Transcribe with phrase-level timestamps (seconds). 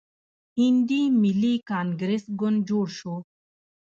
[0.59, 3.15] هندي ملي کانګریس ګوند جوړ شو.